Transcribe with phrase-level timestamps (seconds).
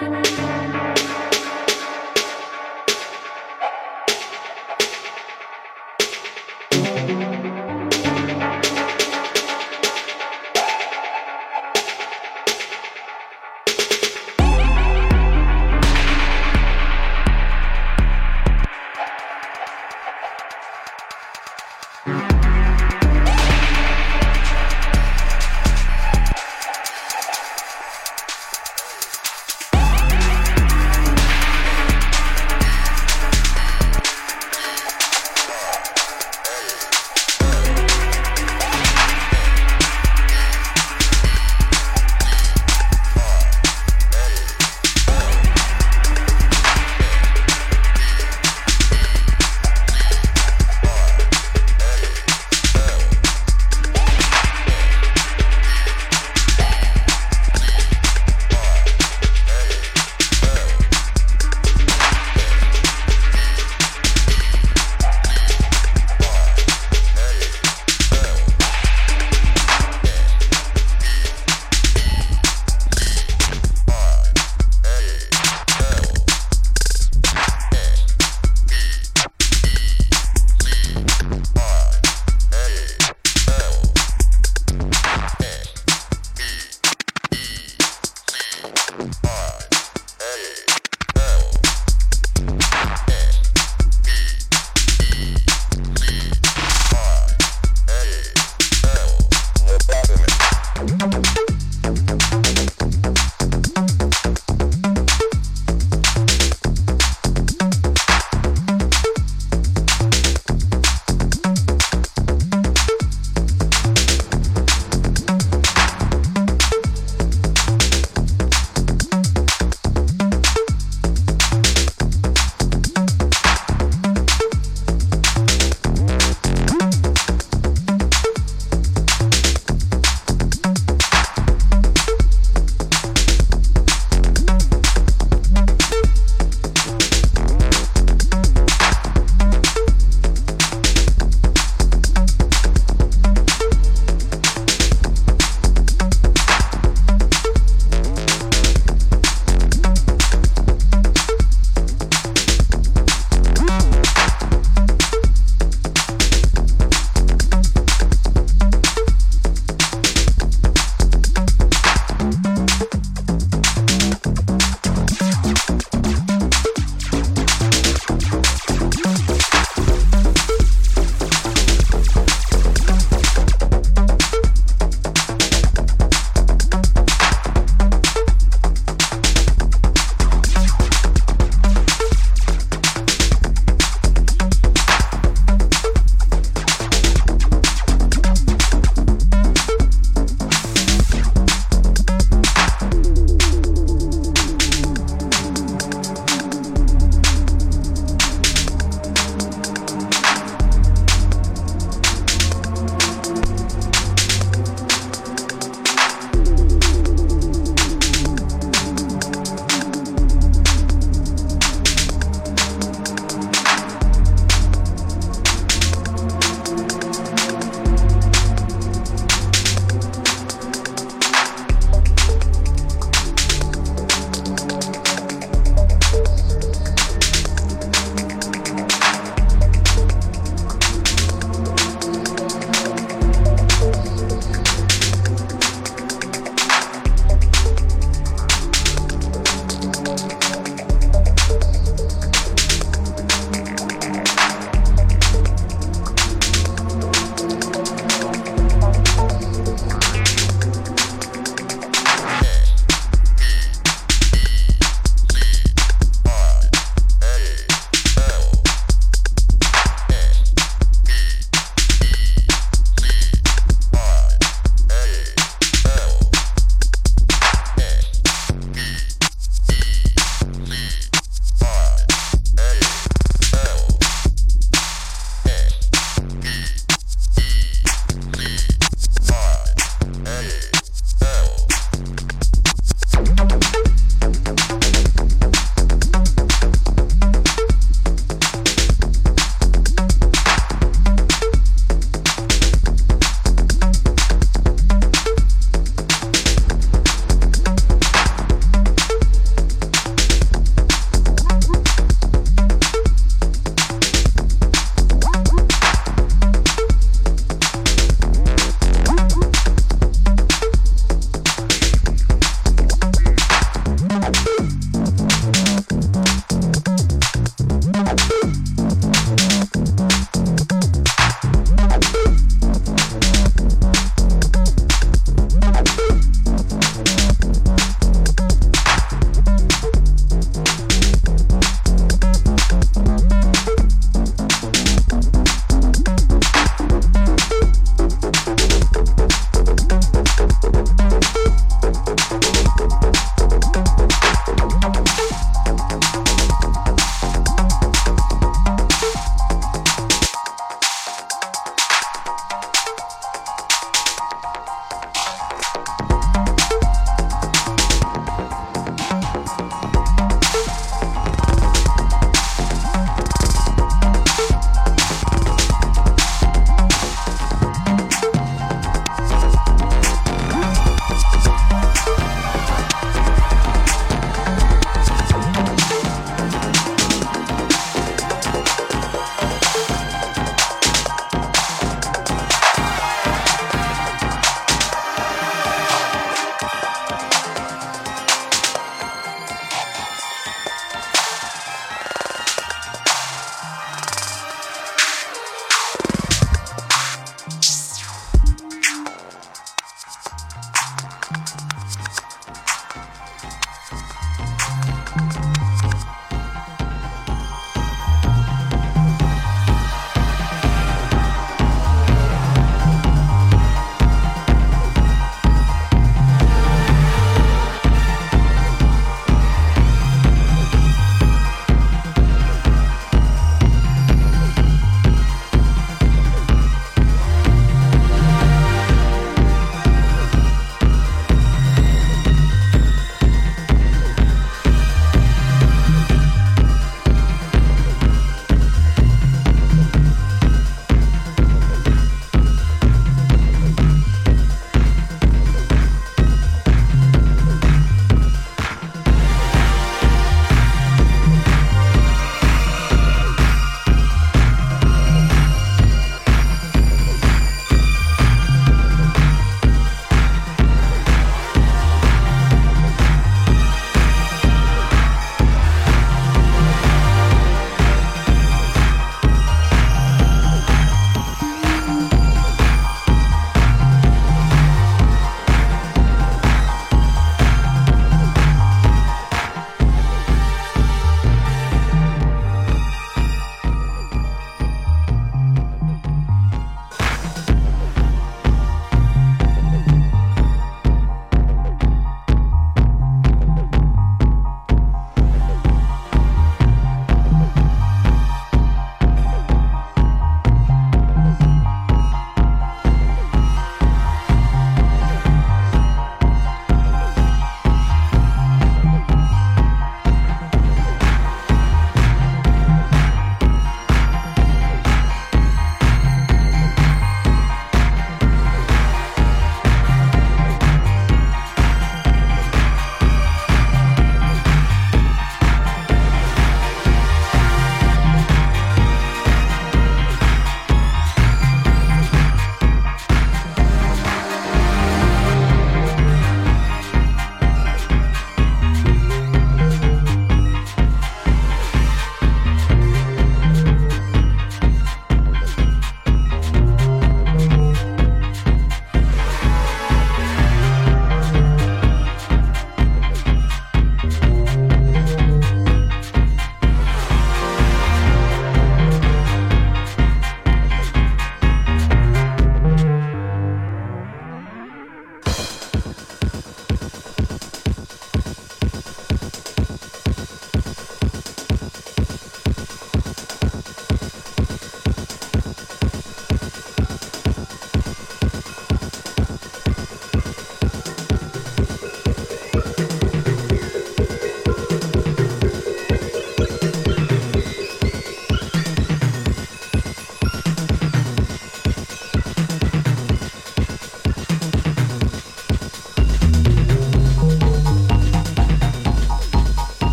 [0.00, 0.53] Bye.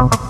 [0.00, 0.29] you.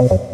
[0.00, 0.29] Thank